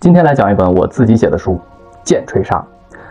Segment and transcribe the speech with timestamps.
[0.00, 1.52] 今天来讲一本我自己写的书
[2.02, 2.56] 《剑吹沙》，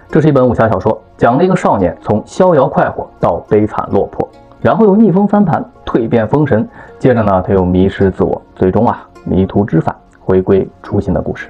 [0.09, 4.27] 这是一本武侠小说，讲了一个少年从逍遥快活到悲惨落魄，
[4.59, 6.67] 然后又逆风翻盘，蜕变封神，
[6.97, 11.47] 接着呢他又迷失自我，最终啊迷途知返，回归初心的故事。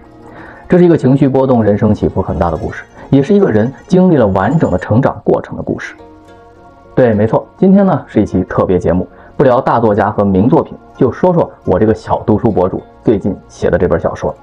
[0.67, 5.95] 这是一个情绪波动、人生起伏很大的故事，也是一个人经历了完整的成长过程的故事。
[6.93, 14.35] 对，没错，今天呢是一期特别节目，不聊大作家和名作品，就说说我这个小读书博主最近写的这本小说。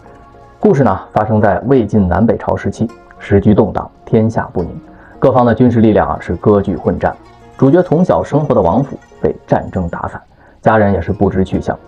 [0.67, 4.81] 故事呢发生在魏晋南北朝时期，时局动荡，天下不宁，
[5.17, 7.15] 各方的军事力量啊是割据混战。
[7.57, 10.21] 主角从小生活的王府被战争打散，
[10.61, 11.79] 家人也是不知去向，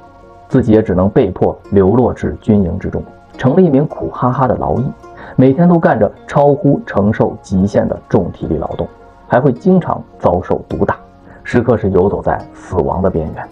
[0.49, 3.03] 自己也只能被迫流落至军营之中，
[3.37, 4.85] 成了一名苦哈哈的劳役，
[5.35, 8.87] 每天都干着超乎承受极限的重体力劳动，
[9.27, 10.97] 还会经常遭受毒打，
[11.43, 13.49] 时刻是游走在死亡的边缘。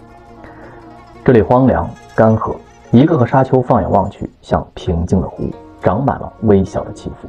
[1.25, 1.85] 这里荒凉
[2.15, 2.55] 干涸。
[2.91, 5.49] 一个个沙丘放眼望去，像平静的湖，
[5.81, 7.27] 长满了微小的起伏。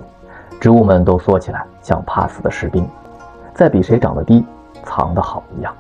[0.61, 2.89] 植物们都缩起来，像怕死的士兵，
[3.55, 4.45] 在比谁长得低，
[4.85, 5.75] 藏得好一样。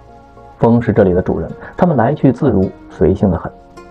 [0.59, 3.51] 风是这里的主人，他们来去自如，随性的很，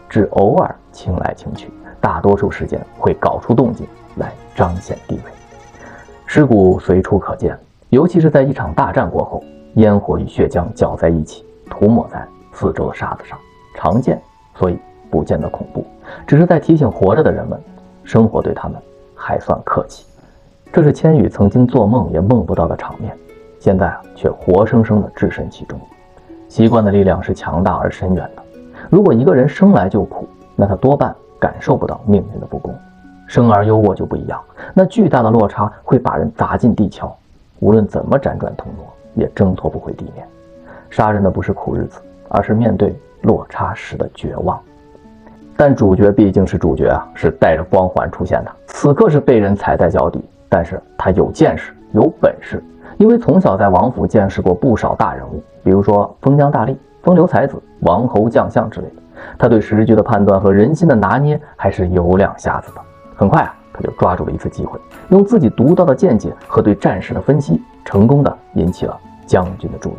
[0.09, 5.31] 只偶尔轻来轻去，大多数时间会搞出动静来彰显地位。
[6.25, 7.57] 尸骨随处可见，
[7.89, 9.41] 尤其是在一场大战过后，
[9.75, 13.39] 烟火与血浆搅在一起，涂抹在四周的沙子上，
[13.73, 14.21] 常见，
[14.53, 14.77] 所以。
[15.09, 15.85] 不见得恐怖，
[16.25, 17.59] 只是在提醒活着的人们，
[18.03, 18.79] 生活对他们
[19.15, 20.05] 还算客气。
[20.71, 23.15] 这是千羽曾经做梦也梦不到的场面，
[23.59, 25.79] 现在却活生生的置身其中。
[26.49, 28.43] 习惯的力量是强大而深远的。
[28.89, 32.73] 如果一个人生来就苦，那他多半感受不到命运的不公。
[33.27, 34.41] 生而优渥就不一样，
[34.73, 37.11] 那巨大的落差会把人砸进地壳，
[37.59, 38.85] 无论怎么辗转腾挪，
[39.15, 40.25] 也挣脱不回地面。
[40.89, 44.57] 杀人的不是苦日子，而是面对落差时的绝望。
[45.57, 48.51] 但主角毕竟是主角啊，是带着光环出现的。
[48.67, 52.63] 此刻是被人踩在脚底，但是他有见识，有本事，
[52.97, 59.01] 因为从小在王府见识过不少大人物，比如说封疆大吏、风流才子、王侯将相之类的。
[59.35, 62.81] 他对时局的判断和人心的拿捏还是有两下子的。
[63.15, 64.79] 很快啊，他就抓住了一次机会，
[65.09, 69.97] 用自己独到的见解和对战事的分析，成功的引起了将军的注意。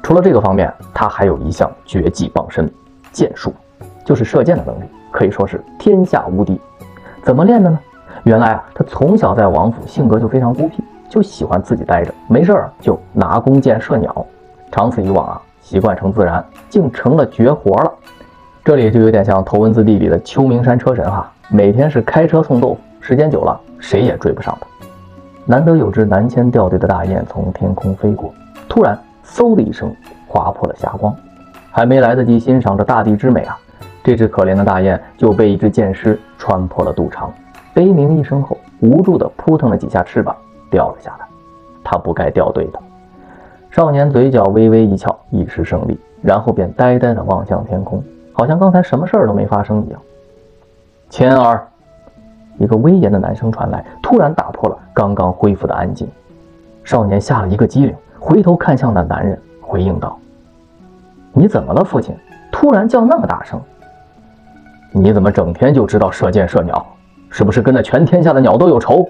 [0.00, 2.72] 除了这个方面，他还有一项绝技傍身——
[3.10, 3.52] 剑术。
[4.10, 6.60] 就是射箭的能力，可以说是天下无敌。
[7.22, 7.78] 怎么练的呢？
[8.24, 14.26] 原来啊，他从小在王府，性格就非常孤僻，就喜欢自己待着，没事儿就拿弓箭射鸟。
[14.72, 17.92] 长此以往啊，习惯成自然，竟成了绝活了。
[18.64, 24.66] 这里就有点像《头文字 D》里的秋名山车神哈，每天是开车送豆腐，时间久了谁也追不上他。
[25.46, 28.34] 难得有只南迁掉队的大雁从天空飞过，
[28.68, 29.94] 突然嗖的一声
[30.26, 31.14] 划破了霞光，
[31.70, 33.56] 还没来得及欣赏这大地之美啊！
[34.02, 37.32] 这只可怜的大雁就被一只箭矢穿破了肚肠，
[37.74, 40.34] 悲鸣一声后，无助地扑腾了几下翅膀，
[40.70, 41.26] 掉了下来。
[41.84, 42.78] 它不该掉队的。
[43.70, 48.02] 少年嘴角微微一翘，一时胜利，然后便呆呆地望向天空，
[48.32, 50.00] 好像刚才什么事儿都没发生一样。
[51.08, 51.66] 钱儿，
[52.58, 56.08] 一个威严的男声传来，突然打破了刚刚恢复的安静。
[56.82, 60.18] 少年吓了一个机灵，回头看向那男人，回应道
[61.32, 62.16] ：“你怎么了，父亲？
[62.50, 63.60] 突然叫那么大声？”
[64.92, 66.84] 你怎么整天就知道射箭射鸟？
[67.30, 69.08] 是不是跟那全天下的鸟都有仇，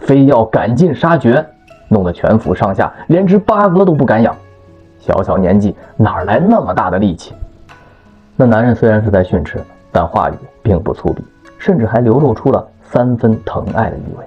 [0.00, 1.44] 非要赶尽杀绝，
[1.88, 4.34] 弄得全府上下连只八哥都不敢养？
[4.98, 7.34] 小小年纪哪来那么大的力气？
[8.36, 9.62] 那男人虽然是在训斥，
[9.92, 11.18] 但话语并不粗鄙，
[11.58, 14.24] 甚至还流露出了三分疼爱的意味。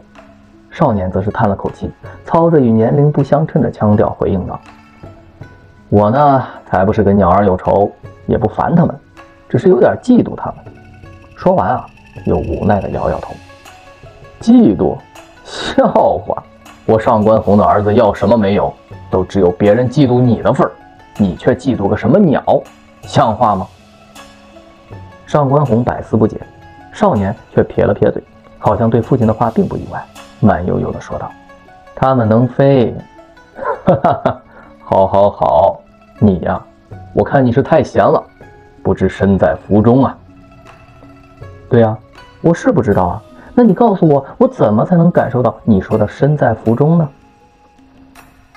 [0.69, 1.89] 少年则是叹了口气，
[2.23, 4.59] 操着与年龄不相称的腔调回应道
[5.89, 7.91] ：“我呢，才不是跟鸟儿有仇，
[8.27, 8.95] 也不烦他们，
[9.49, 10.57] 只是有点嫉妒他们。”
[11.41, 11.87] 说完啊，
[12.25, 13.33] 又无奈地摇摇头。
[14.39, 14.95] 嫉妒？
[15.43, 16.43] 笑话！
[16.85, 18.71] 我上官红的儿子要什么没有，
[19.09, 20.71] 都只有别人嫉妒你的份儿，
[21.17, 22.43] 你却嫉妒个什么鸟？
[23.01, 23.65] 像话吗？
[25.25, 26.39] 上官红百思不解，
[26.93, 28.21] 少年却撇了撇嘴，
[28.59, 29.99] 好像对父亲的话并不意外，
[30.41, 31.27] 慢悠悠地说道
[31.97, 32.93] ：“他们能飞。”
[33.83, 34.41] 哈哈哈！
[34.83, 35.81] 好，好，好！
[36.19, 36.63] 你呀，
[37.15, 38.23] 我看你是太闲了，
[38.83, 40.15] 不知身在福中啊。
[41.71, 41.97] 对呀，
[42.41, 43.23] 我是不知道啊。
[43.55, 47.09] 那你告诉我，我怎么才能感受到你说的身在福中呢？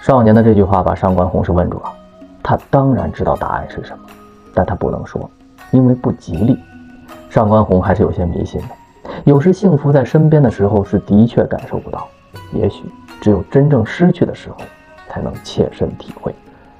[0.00, 1.92] 少年的这句话把上官红是问住了。
[2.42, 4.04] 他当然知道答案是什么，
[4.52, 5.30] 但他不能说，
[5.70, 6.58] 因为不吉利。
[7.30, 9.10] 上官红还是有些迷信的。
[9.22, 12.08] 有时幸福在身边的时候是的确感受不到，
[12.52, 12.82] 也许
[13.20, 14.56] 只有真正失去的时候，
[15.08, 16.34] 才能切身体会。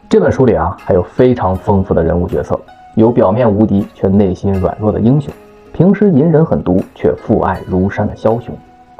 [0.09, 2.59] 这本书里啊，还有非常丰富的人物角色，
[2.97, 5.33] 有表面无敌却内心软弱的英雄。
[5.75, 8.56] 平时隐忍狠毒却父爱如山的枭雄，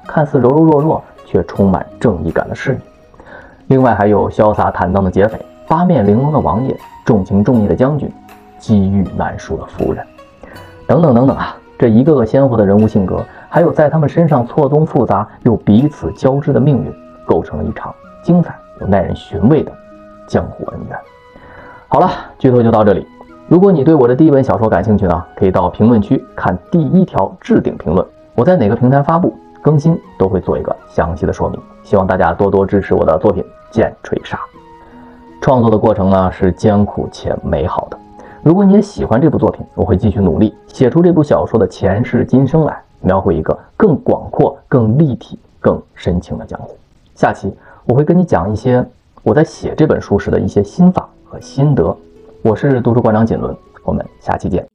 [0.09, 2.81] 看似柔柔弱弱却充满正义感的侍女。
[3.69, 8.13] 另外还有潇洒坦荡的劫匪，八面玲珑的王爷，重情重义的将军，
[8.59, 10.05] 机遇难数的夫人，
[10.85, 11.57] 等等等等啊！
[11.79, 16.93] 这一个个鲜活的人物性格，还有在他们身上错综复杂又彼此交织的命运，
[17.25, 19.71] 构成了一场精彩又耐人寻味的
[20.27, 20.99] 江湖恩怨。
[21.87, 23.07] 好了，剧透就到这里。
[23.47, 28.05] 如果你对我的第一本小说感兴趣呢，可以到评论区看第一条置顶评论，
[28.35, 31.61] 我在哪个平台发布更新都会做一个详细的说明。
[31.83, 34.37] 希望大家多多支持我的作品《剑吹杀》。
[35.43, 37.99] 创作的过程呢是艰苦且美好的。
[38.43, 46.75] 如果你也喜欢这部作品，我会继续努力写出这部小说的前世今生来，描绘一个更广阔、更立体、更深情的江湖。
[47.15, 47.55] 下期
[47.85, 48.83] 我会跟你讲一些
[49.23, 51.95] 我在写这本书时的一些心法和心得。
[52.45, 54.74] 我是读书馆长锦纶，我们下期见。